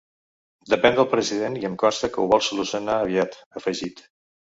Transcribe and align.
Depèn 0.73 0.97
del 0.99 1.07
president 1.11 1.59
i 1.61 1.63
em 1.71 1.77
consta 1.85 2.11
que 2.17 2.25
ho 2.25 2.27
vol 2.35 2.45
solucionar 2.49 2.99
aviat, 3.07 3.43
ha 3.53 3.65
afegit. 3.65 4.07